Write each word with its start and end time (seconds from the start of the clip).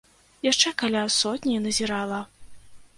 Яшчэ 0.51 0.73
каля 0.81 1.03
сотні 1.19 1.57
назірала. 1.69 2.19